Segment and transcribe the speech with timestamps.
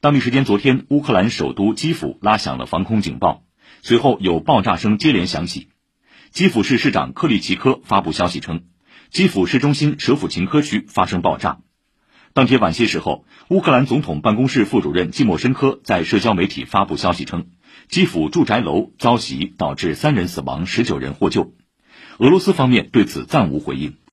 [0.00, 3.42] 当地时间昨天，乌克兰首都基辅拉响了防空警报，
[3.82, 5.70] 随后有爆炸声接连响起。
[6.30, 8.62] 基辅市市长克里奇科发布消息称，
[9.10, 11.58] 基辅市中心舍甫琴科区发生爆炸。
[12.32, 17.48] 当天晚些时候，乌克兰总统办公室副主任季莫申科在社交媒体发布消息称，
[17.88, 21.54] 基辅住宅楼遭袭，导致三人死亡，十九人获救。
[22.18, 23.98] 俄罗斯方面对此暂无回应。